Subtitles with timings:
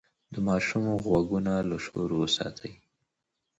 [0.33, 2.73] د ماشوم غوږونه له شور وساتئ.